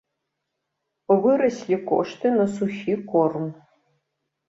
Выраслі 1.27 1.77
кошты 1.93 2.35
на 2.41 2.51
сухі 2.57 3.01
корм. 3.15 3.51